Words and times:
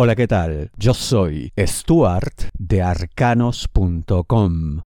Hola, 0.00 0.14
¿qué 0.14 0.28
tal? 0.28 0.70
Yo 0.76 0.94
soy 0.94 1.52
Stuart 1.58 2.52
de 2.56 2.82
arcanos.com. 2.82 4.82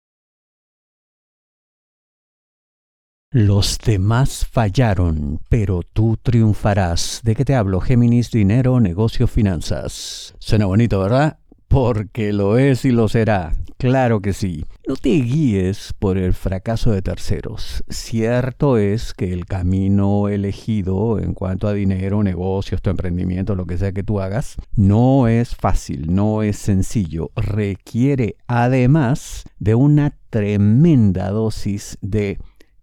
Los 3.32 3.78
demás 3.84 4.46
fallaron, 4.48 5.40
pero 5.48 5.80
tú 5.82 6.16
triunfarás. 6.16 7.22
¿De 7.24 7.34
qué 7.34 7.44
te 7.44 7.56
hablo? 7.56 7.80
Géminis, 7.80 8.30
dinero, 8.30 8.78
negocio, 8.78 9.26
finanzas. 9.26 10.36
Suena 10.38 10.66
bonito, 10.66 11.00
¿verdad? 11.00 11.40
Porque 11.70 12.32
lo 12.32 12.58
es 12.58 12.84
y 12.84 12.90
lo 12.90 13.06
será. 13.06 13.52
Claro 13.78 14.20
que 14.20 14.32
sí. 14.32 14.64
No 14.88 14.96
te 14.96 15.10
guíes 15.10 15.94
por 15.96 16.18
el 16.18 16.34
fracaso 16.34 16.90
de 16.90 17.00
terceros. 17.00 17.84
Cierto 17.88 18.76
es 18.76 19.14
que 19.14 19.32
el 19.32 19.46
camino 19.46 20.28
elegido 20.28 21.20
en 21.20 21.32
cuanto 21.32 21.68
a 21.68 21.72
dinero, 21.72 22.24
negocios, 22.24 22.82
tu 22.82 22.90
emprendimiento, 22.90 23.54
lo 23.54 23.66
que 23.66 23.78
sea 23.78 23.92
que 23.92 24.02
tú 24.02 24.20
hagas, 24.20 24.56
no 24.74 25.28
es 25.28 25.54
fácil, 25.54 26.12
no 26.12 26.42
es 26.42 26.56
sencillo. 26.56 27.30
Requiere 27.36 28.34
además 28.48 29.44
de 29.60 29.76
una 29.76 30.16
tremenda 30.28 31.30
dosis 31.30 31.98
de 32.00 32.40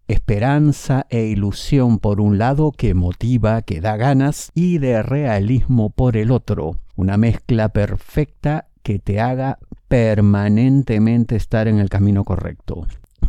esperanza 0.08 1.06
e 1.10 1.26
ilusión 1.26 2.00
por 2.00 2.22
un 2.22 2.38
lado 2.38 2.72
que 2.72 2.94
motiva, 2.94 3.64
que 3.64 3.82
da 3.82 3.98
ganas, 3.98 4.50
y 4.56 4.78
de 4.78 5.04
realismo 5.04 5.90
por 5.90 6.16
el 6.16 6.32
otro. 6.32 6.78
Una 6.96 7.18
mezcla 7.18 7.68
perfecta 7.68 8.68
que 8.88 9.00
te 9.00 9.20
haga 9.20 9.60
permanentemente 9.90 11.36
estar 11.36 11.68
en 11.68 11.80
el 11.80 11.90
camino 11.90 12.24
correcto. 12.24 12.88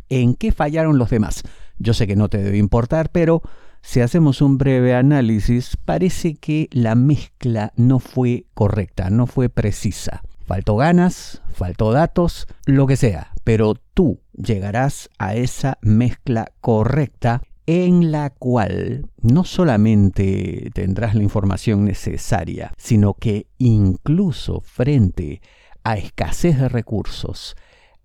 ¿En 0.09 0.35
qué 0.35 0.53
fallaron 0.53 0.99
los 0.99 1.11
demás? 1.11 1.43
Yo 1.79 1.95
sé 1.95 2.07
que 2.07 2.15
no 2.15 2.29
te 2.29 2.39
debe 2.39 2.59
importar, 2.59 3.11
pero 3.11 3.43
si 3.83 4.01
hacemos 4.01 4.41
un 4.41 4.57
breve 4.57 4.95
análisis, 4.95 5.77
parece 5.85 6.37
que 6.37 6.69
la 6.71 6.95
mezcla 6.95 7.73
no 7.75 7.99
fue 7.99 8.47
correcta, 8.55 9.11
no 9.11 9.27
fue 9.27 9.49
precisa. 9.49 10.23
Faltó 10.47 10.77
ganas, 10.77 11.43
faltó 11.53 11.91
datos, 11.91 12.47
lo 12.65 12.87
que 12.87 12.95
sea, 12.95 13.33
pero 13.43 13.75
tú 13.95 14.21
llegarás 14.35 15.11
a 15.19 15.35
esa 15.35 15.77
mezcla 15.81 16.53
correcta 16.61 17.43
en 17.69 18.13
la 18.13 18.31
cual 18.31 19.11
no 19.21 19.45
solamente 19.45 20.71
tendrás 20.73 21.15
la 21.15 21.23
información 21.23 21.85
necesaria, 21.85 22.73
sino 22.79 23.13
que 23.13 23.47
incluso 23.59 24.63
frente 24.63 25.43
a 25.85 25.99
escasez 25.99 26.59
de 26.59 26.71
recursos, 26.71 27.57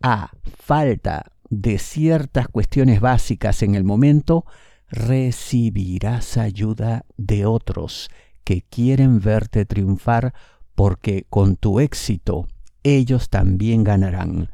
a 0.01 0.31
falta 0.57 1.31
de 1.49 1.79
ciertas 1.79 2.49
cuestiones 2.49 2.99
básicas 2.99 3.63
en 3.63 3.75
el 3.75 3.85
momento, 3.85 4.45
recibirás 4.89 6.35
ayuda 6.35 7.05
de 7.15 7.45
otros 7.45 8.09
que 8.43 8.63
quieren 8.63 9.21
verte 9.21 9.65
triunfar 9.65 10.33
porque 10.75 11.25
con 11.29 11.55
tu 11.55 11.79
éxito 11.79 12.49
ellos 12.83 13.29
también 13.29 13.85
ganarán. 13.85 14.51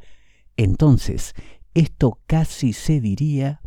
Entonces, 0.56 1.34
esto 1.74 2.20
casi 2.28 2.72
se 2.72 3.00
diría 3.00 3.59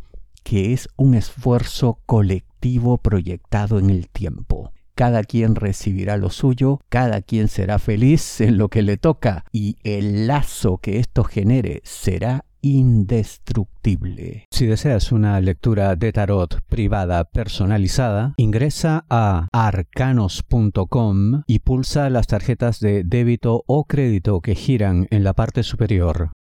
que 0.43 0.73
es 0.73 0.89
un 0.97 1.13
esfuerzo 1.13 1.99
colectivo 2.05 2.97
proyectado 2.97 3.79
en 3.79 3.89
el 3.89 4.09
tiempo. 4.09 4.71
Cada 4.95 5.23
quien 5.23 5.55
recibirá 5.55 6.17
lo 6.17 6.29
suyo, 6.29 6.79
cada 6.89 7.21
quien 7.21 7.47
será 7.47 7.79
feliz 7.79 8.41
en 8.41 8.57
lo 8.57 8.69
que 8.69 8.83
le 8.83 8.97
toca 8.97 9.43
y 9.51 9.77
el 9.83 10.27
lazo 10.27 10.77
que 10.77 10.99
esto 10.99 11.23
genere 11.23 11.81
será 11.83 12.45
indestructible. 12.63 14.47
Si 14.51 14.65
deseas 14.65 15.11
una 15.11 15.39
lectura 15.41 15.95
de 15.95 16.13
tarot 16.13 16.61
privada 16.69 17.25
personalizada, 17.25 18.33
ingresa 18.37 19.05
a 19.09 19.47
arcanos.com 19.51 21.43
y 21.45 21.59
pulsa 21.59 22.09
las 22.09 22.27
tarjetas 22.27 22.79
de 22.79 23.03
débito 23.03 23.63
o 23.67 23.83
crédito 23.85 24.41
que 24.41 24.55
giran 24.55 25.07
en 25.11 25.23
la 25.23 25.33
parte 25.33 25.63
superior. 25.63 26.31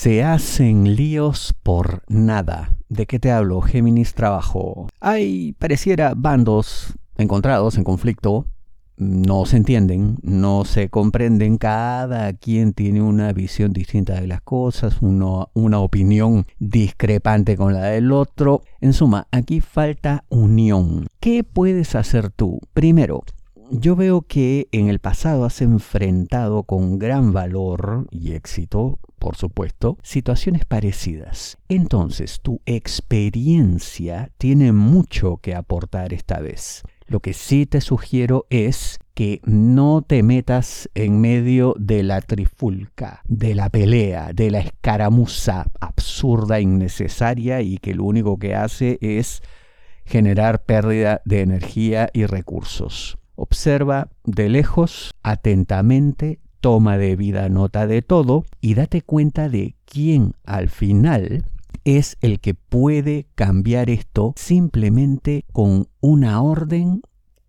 Se 0.00 0.22
hacen 0.22 0.94
líos 0.94 1.56
por 1.64 2.04
nada. 2.06 2.70
¿De 2.88 3.06
qué 3.06 3.18
te 3.18 3.32
hablo? 3.32 3.60
Géminis 3.60 4.14
trabajo. 4.14 4.86
Hay, 5.00 5.56
pareciera, 5.58 6.12
bandos 6.16 6.94
encontrados 7.16 7.76
en 7.78 7.82
conflicto. 7.82 8.46
No 8.96 9.44
se 9.44 9.56
entienden, 9.56 10.18
no 10.22 10.64
se 10.64 10.88
comprenden. 10.88 11.58
Cada 11.58 12.32
quien 12.32 12.74
tiene 12.74 13.02
una 13.02 13.32
visión 13.32 13.72
distinta 13.72 14.20
de 14.20 14.28
las 14.28 14.40
cosas, 14.40 14.98
una 15.00 15.80
opinión 15.80 16.46
discrepante 16.60 17.56
con 17.56 17.74
la 17.74 17.86
del 17.86 18.12
otro. 18.12 18.62
En 18.80 18.92
suma, 18.92 19.26
aquí 19.32 19.60
falta 19.60 20.22
unión. 20.28 21.08
¿Qué 21.18 21.42
puedes 21.42 21.96
hacer 21.96 22.30
tú? 22.30 22.60
Primero, 22.72 23.24
yo 23.70 23.96
veo 23.96 24.22
que 24.22 24.68
en 24.72 24.88
el 24.88 24.98
pasado 24.98 25.44
has 25.44 25.60
enfrentado 25.60 26.62
con 26.62 26.98
gran 26.98 27.32
valor 27.32 28.06
y 28.10 28.32
éxito 28.32 28.98
por 29.18 29.36
supuesto, 29.36 29.98
situaciones 30.02 30.64
parecidas. 30.64 31.58
Entonces, 31.68 32.40
tu 32.40 32.60
experiencia 32.66 34.30
tiene 34.38 34.72
mucho 34.72 35.38
que 35.38 35.54
aportar 35.54 36.12
esta 36.12 36.40
vez. 36.40 36.82
Lo 37.06 37.20
que 37.20 37.32
sí 37.32 37.66
te 37.66 37.80
sugiero 37.80 38.46
es 38.50 38.98
que 39.14 39.40
no 39.44 40.02
te 40.02 40.22
metas 40.22 40.88
en 40.94 41.20
medio 41.20 41.74
de 41.78 42.02
la 42.02 42.20
trifulca, 42.20 43.22
de 43.26 43.54
la 43.54 43.70
pelea, 43.70 44.32
de 44.32 44.50
la 44.50 44.60
escaramuza 44.60 45.66
absurda, 45.80 46.60
innecesaria 46.60 47.60
y 47.62 47.78
que 47.78 47.94
lo 47.94 48.04
único 48.04 48.38
que 48.38 48.54
hace 48.54 48.98
es 49.00 49.42
generar 50.04 50.64
pérdida 50.64 51.20
de 51.24 51.40
energía 51.40 52.08
y 52.12 52.26
recursos. 52.26 53.17
Observa 53.40 54.08
de 54.24 54.48
lejos, 54.48 55.14
atentamente, 55.22 56.40
toma 56.60 56.98
debida 56.98 57.48
nota 57.48 57.86
de 57.86 58.02
todo 58.02 58.44
y 58.60 58.74
date 58.74 59.00
cuenta 59.00 59.48
de 59.48 59.76
quién 59.84 60.34
al 60.44 60.68
final 60.68 61.44
es 61.84 62.16
el 62.20 62.40
que 62.40 62.54
puede 62.54 63.28
cambiar 63.36 63.90
esto 63.90 64.32
simplemente 64.34 65.44
con 65.52 65.86
una 66.00 66.42
orden 66.42 67.00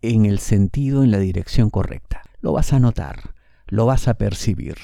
en 0.04 0.28
el 0.28 0.38
sentido, 0.38 1.04
en 1.04 1.10
la 1.10 1.18
dirección 1.18 1.72
correcta. 1.72 2.22
Lo 2.40 2.52
vas 2.52 2.72
a 2.72 2.80
notar, 2.80 3.34
lo 3.66 3.88
vas 3.88 4.08
a 4.08 4.14
percibir. 4.14 4.76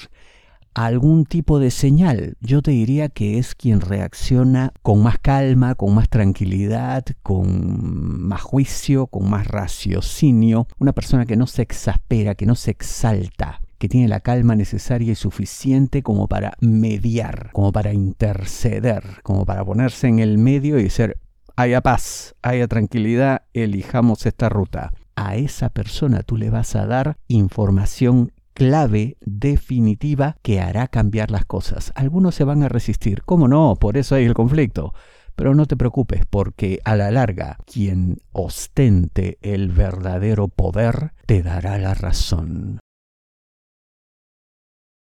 Algún 0.75 1.23
tipo 1.23 1.59
de 1.59 1.71
señal, 1.71 2.35
yo 2.41 2.61
te 2.61 2.71
diría 2.71 3.07
que 3.07 3.37
es 3.37 3.55
quien 3.55 3.79
reacciona 3.79 4.73
con 4.81 5.01
más 5.01 5.17
calma, 5.19 5.75
con 5.75 5.95
más 5.95 6.09
tranquilidad, 6.09 7.05
con 7.23 8.21
más 8.27 8.41
juicio, 8.41 9.07
con 9.07 9.29
más 9.29 9.47
raciocinio, 9.47 10.67
una 10.77 10.91
persona 10.91 11.25
que 11.25 11.37
no 11.37 11.47
se 11.47 11.61
exaspera, 11.61 12.35
que 12.35 12.45
no 12.45 12.55
se 12.55 12.71
exalta, 12.71 13.61
que 13.77 13.87
tiene 13.87 14.09
la 14.09 14.19
calma 14.19 14.53
necesaria 14.57 15.13
y 15.13 15.15
suficiente 15.15 16.03
como 16.03 16.27
para 16.27 16.57
mediar, 16.59 17.51
como 17.53 17.71
para 17.71 17.93
interceder, 17.93 19.21
como 19.23 19.45
para 19.45 19.63
ponerse 19.63 20.09
en 20.09 20.19
el 20.19 20.37
medio 20.37 20.77
y 20.77 20.83
decir, 20.83 21.15
haya 21.55 21.79
paz, 21.79 22.35
haya 22.41 22.67
tranquilidad, 22.67 23.43
elijamos 23.53 24.25
esta 24.25 24.49
ruta. 24.49 24.91
A 25.15 25.37
esa 25.37 25.69
persona 25.69 26.23
tú 26.23 26.35
le 26.35 26.49
vas 26.49 26.75
a 26.75 26.85
dar 26.85 27.15
información 27.29 28.33
clave 28.55 29.17
definitiva 29.21 30.37
que 30.41 30.61
hará 30.61 30.87
cambiar 30.87 31.29
las 31.29 31.45
cosas. 31.45 31.91
Algunos 31.93 32.33
se 32.33 32.45
van 32.45 32.63
a 32.63 32.69
resistir, 32.69 33.21
¿cómo 33.23 33.47
no? 33.47 33.75
Por 33.79 33.97
eso 33.97 34.15
hay 34.15 34.25
el 34.25 34.33
conflicto. 34.33 34.93
Pero 35.35 35.53
no 35.53 35.65
te 35.65 35.75
preocupes, 35.75 36.21
porque 36.29 36.79
a 36.85 36.95
la 36.95 37.11
larga, 37.11 37.57
quien 37.65 38.19
ostente 38.31 39.37
el 39.41 39.69
verdadero 39.69 40.47
poder 40.47 41.11
te 41.25 41.43
dará 41.43 41.77
la 41.77 41.93
razón 41.93 42.79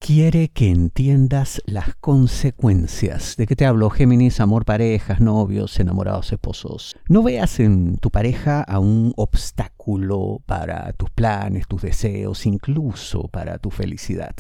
quiere 0.08 0.48
que 0.48 0.70
entiendas 0.70 1.62
las 1.66 1.94
consecuencias. 1.96 3.36
¿De 3.36 3.46
qué 3.46 3.58
te 3.58 3.66
hablo? 3.66 3.90
Géminis, 3.90 4.40
amor, 4.40 4.64
parejas, 4.64 5.20
novios, 5.20 5.78
enamorados, 5.82 6.32
esposos. 6.32 6.96
No 7.10 7.24
veas 7.24 7.60
en 7.60 7.98
tu 7.98 8.10
pareja 8.10 8.62
a 8.62 8.80
un 8.80 9.12
obstáculo 9.18 10.42
para 10.46 10.94
tus 10.94 11.10
planes, 11.10 11.68
tus 11.68 11.82
deseos, 11.82 12.46
incluso 12.46 13.28
para 13.28 13.58
tu 13.58 13.70
felicidad. 13.70 14.34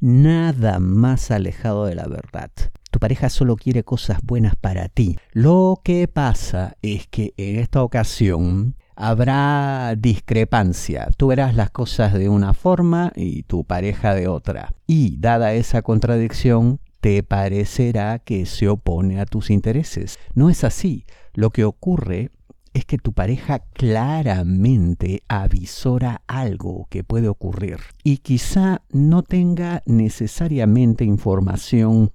Nada 0.00 0.80
más 0.80 1.30
alejado 1.30 1.86
de 1.86 1.94
la 1.94 2.08
verdad. 2.08 2.50
Tu 2.90 2.98
pareja 2.98 3.28
solo 3.28 3.54
quiere 3.54 3.84
cosas 3.84 4.18
buenas 4.24 4.56
para 4.56 4.88
ti. 4.88 5.16
Lo 5.30 5.80
que 5.84 6.08
pasa 6.08 6.76
es 6.82 7.06
que 7.06 7.34
en 7.36 7.60
esta 7.60 7.84
ocasión 7.84 8.74
habrá 8.98 9.94
discrepancia. 9.96 11.08
Tú 11.16 11.28
verás 11.28 11.54
las 11.54 11.70
cosas 11.70 12.12
de 12.14 12.28
una 12.28 12.52
forma 12.52 13.12
y 13.14 13.44
tu 13.44 13.64
pareja 13.64 14.12
de 14.14 14.26
otra. 14.26 14.74
Y 14.88 15.18
dada 15.18 15.54
esa 15.54 15.82
contradicción, 15.82 16.80
te 17.00 17.22
parecerá 17.22 18.18
que 18.18 18.44
se 18.44 18.68
opone 18.68 19.20
a 19.20 19.26
tus 19.26 19.50
intereses. 19.50 20.18
No 20.34 20.50
es 20.50 20.64
así. 20.64 21.06
Lo 21.32 21.50
que 21.50 21.64
ocurre 21.64 22.32
es 22.74 22.84
que 22.84 22.98
tu 22.98 23.12
pareja 23.12 23.60
claramente 23.60 25.22
avisora 25.28 26.22
algo 26.26 26.88
que 26.90 27.04
puede 27.04 27.28
ocurrir 27.28 27.78
y 28.02 28.18
quizá 28.18 28.82
no 28.90 29.22
tenga 29.22 29.82
necesariamente 29.86 31.04
información 31.04 32.10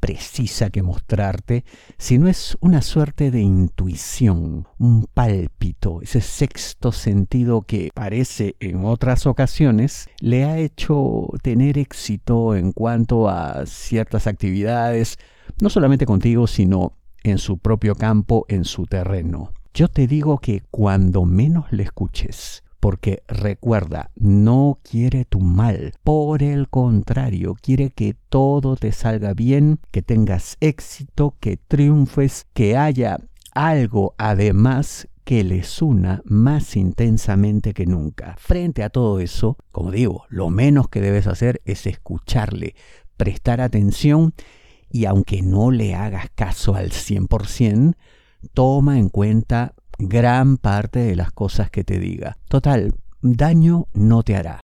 precisa 0.00 0.70
que 0.70 0.82
mostrarte, 0.82 1.64
sino 1.96 2.28
es 2.28 2.56
una 2.60 2.82
suerte 2.82 3.30
de 3.30 3.40
intuición, 3.40 4.66
un 4.78 5.06
pálpito, 5.12 6.00
ese 6.02 6.20
sexto 6.20 6.92
sentido 6.92 7.62
que 7.62 7.90
parece 7.94 8.56
en 8.60 8.84
otras 8.84 9.26
ocasiones 9.26 10.08
le 10.20 10.44
ha 10.44 10.58
hecho 10.58 11.28
tener 11.42 11.78
éxito 11.78 12.54
en 12.54 12.72
cuanto 12.72 13.28
a 13.28 13.66
ciertas 13.66 14.26
actividades, 14.26 15.18
no 15.60 15.70
solamente 15.70 16.06
contigo, 16.06 16.46
sino 16.46 16.92
en 17.22 17.38
su 17.38 17.58
propio 17.58 17.94
campo, 17.94 18.46
en 18.48 18.64
su 18.64 18.86
terreno. 18.86 19.52
Yo 19.74 19.88
te 19.88 20.06
digo 20.06 20.38
que 20.38 20.62
cuando 20.70 21.24
menos 21.24 21.70
le 21.72 21.84
escuches, 21.84 22.62
porque 22.80 23.22
recuerda, 23.26 24.10
no 24.16 24.78
quiere 24.82 25.24
tu 25.24 25.40
mal, 25.40 25.94
por 26.04 26.42
el 26.42 26.68
contrario, 26.68 27.56
quiere 27.60 27.90
que 27.90 28.14
todo 28.28 28.76
te 28.76 28.92
salga 28.92 29.34
bien, 29.34 29.80
que 29.90 30.02
tengas 30.02 30.56
éxito, 30.60 31.34
que 31.40 31.56
triunfes, 31.56 32.46
que 32.52 32.76
haya 32.76 33.18
algo 33.52 34.14
además 34.18 35.08
que 35.24 35.44
les 35.44 35.82
una 35.82 36.22
más 36.24 36.74
intensamente 36.74 37.74
que 37.74 37.84
nunca. 37.84 38.36
Frente 38.38 38.82
a 38.82 38.88
todo 38.88 39.20
eso, 39.20 39.58
como 39.72 39.90
digo, 39.90 40.24
lo 40.28 40.48
menos 40.48 40.88
que 40.88 41.02
debes 41.02 41.26
hacer 41.26 41.60
es 41.66 41.86
escucharle, 41.86 42.74
prestar 43.18 43.60
atención 43.60 44.32
y 44.90 45.04
aunque 45.04 45.42
no 45.42 45.70
le 45.70 45.94
hagas 45.94 46.30
caso 46.34 46.74
al 46.74 46.92
100%, 46.92 47.94
toma 48.54 48.98
en 48.98 49.10
cuenta 49.10 49.74
gran 49.98 50.56
parte 50.56 51.00
de 51.00 51.16
las 51.16 51.32
cosas 51.32 51.70
que 51.70 51.84
te 51.84 51.98
diga. 51.98 52.36
Total, 52.48 52.94
daño 53.20 53.86
no 53.92 54.22
te 54.22 54.36
hará. 54.36 54.60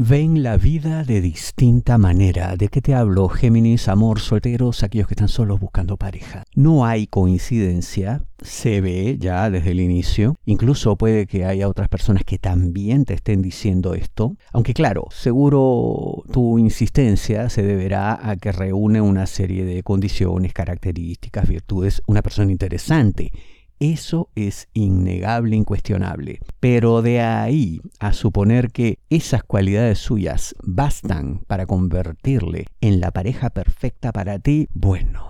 Ven 0.00 0.44
la 0.44 0.56
vida 0.56 1.02
de 1.02 1.20
distinta 1.20 1.98
manera. 1.98 2.54
¿De 2.54 2.68
qué 2.68 2.80
te 2.80 2.94
hablo? 2.94 3.28
Géminis, 3.28 3.88
amor, 3.88 4.20
solteros, 4.20 4.84
aquellos 4.84 5.08
que 5.08 5.14
están 5.14 5.26
solos 5.26 5.58
buscando 5.58 5.96
pareja. 5.96 6.44
No 6.54 6.86
hay 6.86 7.08
coincidencia, 7.08 8.22
se 8.40 8.80
ve 8.80 9.16
ya 9.18 9.50
desde 9.50 9.72
el 9.72 9.80
inicio. 9.80 10.36
Incluso 10.44 10.94
puede 10.94 11.26
que 11.26 11.44
haya 11.44 11.68
otras 11.68 11.88
personas 11.88 12.22
que 12.22 12.38
también 12.38 13.06
te 13.06 13.14
estén 13.14 13.42
diciendo 13.42 13.94
esto. 13.94 14.36
Aunque 14.52 14.72
claro, 14.72 15.06
seguro 15.10 16.22
tu 16.32 16.60
insistencia 16.60 17.50
se 17.50 17.64
deberá 17.64 18.30
a 18.30 18.36
que 18.36 18.52
reúne 18.52 19.00
una 19.00 19.26
serie 19.26 19.64
de 19.64 19.82
condiciones, 19.82 20.52
características, 20.52 21.48
virtudes, 21.48 22.02
una 22.06 22.22
persona 22.22 22.52
interesante 22.52 23.32
eso 23.80 24.30
es 24.34 24.68
innegable, 24.72 25.56
incuestionable. 25.56 26.40
Pero 26.60 27.02
de 27.02 27.20
ahí 27.20 27.80
a 27.98 28.12
suponer 28.12 28.70
que 28.70 28.98
esas 29.10 29.42
cualidades 29.42 29.98
suyas 29.98 30.54
bastan 30.62 31.40
para 31.46 31.66
convertirle 31.66 32.66
en 32.80 33.00
la 33.00 33.10
pareja 33.10 33.50
perfecta 33.50 34.12
para 34.12 34.38
ti, 34.38 34.68
bueno, 34.72 35.28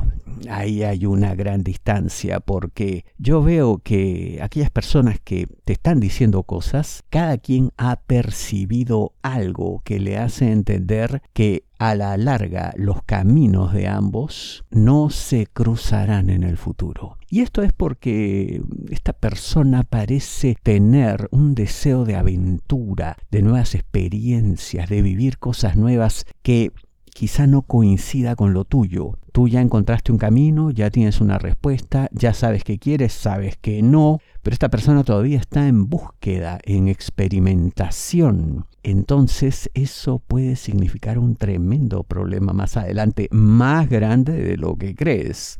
ahí 0.49 0.83
hay 0.83 1.06
una 1.06 1.35
gran 1.35 1.62
distancia 1.62 2.41
porque 2.41 3.05
yo 3.19 3.43
veo 3.43 3.79
que 3.79 4.39
aquellas 4.43 4.71
personas 4.71 5.19
que 5.23 5.47
te 5.65 5.73
están 5.73 6.01
diciendo 6.01 6.43
cosas, 6.43 7.05
cada 7.11 7.39
quien 7.39 7.71
ha 7.77 7.97
percibido 7.97 9.12
algo 9.23 9.83
que 9.85 10.01
le 10.01 10.19
hace 10.19 10.51
entender 10.53 11.23
que 11.33 11.65
a 11.79 11.95
la 11.95 12.17
larga 12.17 12.73
los 12.77 13.03
caminos 13.05 13.73
de 13.73 13.89
ambos 13.89 14.65
no 14.71 15.11
se 15.11 15.47
cruzarán 15.47 16.31
en 16.31 16.43
el 16.43 16.57
futuro. 16.57 17.17
Y 17.31 17.41
esto 17.41 17.63
es 17.63 17.73
porque 17.73 18.63
esta 18.91 19.13
persona 19.13 19.83
parece 19.83 20.57
tener 20.63 21.29
un 21.31 21.55
deseo 21.55 22.05
de 22.05 22.17
aventura, 22.17 23.17
de 23.31 23.43
nuevas 23.43 23.75
experiencias, 23.75 24.89
de 24.89 25.03
vivir 25.03 25.39
cosas 25.39 25.77
nuevas 25.77 26.25
que 26.43 26.73
quizá 27.19 27.49
no 27.49 27.62
coincida 27.62 28.37
con 28.37 28.53
lo 28.53 28.65
tuyo. 28.65 29.19
Tú 29.32 29.49
ya 29.49 29.61
encontraste 29.61 30.12
un 30.12 30.19
camino, 30.19 30.70
ya 30.70 30.88
tienes 30.88 31.20
una 31.20 31.37
respuesta, 31.37 32.09
ya 32.12 32.32
sabes 32.32 32.62
qué 32.62 32.79
quieres, 32.79 33.12
sabes 33.12 33.56
que 33.56 33.82
no, 33.82 34.20
pero 34.41 34.55
esta 34.55 34.69
persona 34.69 35.03
todavía 35.03 35.38
está 35.38 35.67
en 35.67 35.88
búsqueda, 35.88 36.61
en 36.62 36.87
experimentación. 36.87 38.67
Entonces 38.85 39.69
eso 39.75 40.20
puede 40.20 40.55
significar 40.55 41.19
un 41.19 41.35
tremendo 41.35 42.05
problema 42.05 42.53
más 42.53 42.76
adelante, 42.76 43.26
más 43.32 43.88
grande 43.88 44.41
de 44.41 44.56
lo 44.56 44.76
que 44.76 44.94
crees, 44.94 45.56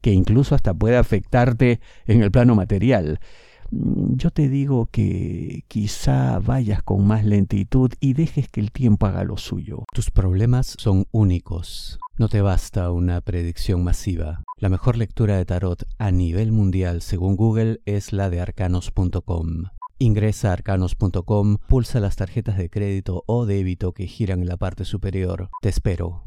que 0.00 0.10
incluso 0.10 0.56
hasta 0.56 0.74
puede 0.74 0.96
afectarte 0.96 1.78
en 2.08 2.20
el 2.20 2.32
plano 2.32 2.56
material. 2.56 3.20
Mm, 3.70 4.16
yo 4.16 4.30
te 4.30 4.48
digo 4.48 4.86
que 4.86 5.64
quizá 5.68 6.38
vayas 6.38 6.82
con 6.82 7.06
más 7.06 7.24
lentitud 7.24 7.92
y 8.00 8.14
dejes 8.14 8.48
que 8.48 8.60
el 8.60 8.72
tiempo 8.72 9.06
haga 9.06 9.24
lo 9.24 9.36
suyo. 9.36 9.84
Tus 9.92 10.10
problemas 10.10 10.74
son 10.78 11.06
únicos. 11.12 11.98
No 12.18 12.28
te 12.28 12.40
basta 12.40 12.90
una 12.90 13.20
predicción 13.20 13.84
masiva. 13.84 14.42
La 14.58 14.68
mejor 14.68 14.96
lectura 14.96 15.36
de 15.36 15.44
tarot 15.44 15.84
a 15.98 16.10
nivel 16.10 16.50
mundial 16.50 17.02
según 17.02 17.36
Google 17.36 17.80
es 17.84 18.12
la 18.12 18.30
de 18.30 18.40
arcanos.com. 18.40 19.64
Ingresa 19.98 20.50
a 20.50 20.52
arcanos.com, 20.52 21.56
pulsa 21.68 22.00
las 22.00 22.16
tarjetas 22.16 22.58
de 22.58 22.68
crédito 22.68 23.24
o 23.26 23.46
débito 23.46 23.92
que 23.92 24.06
giran 24.06 24.40
en 24.42 24.48
la 24.48 24.56
parte 24.56 24.84
superior. 24.84 25.48
Te 25.62 25.70
espero. 25.70 26.24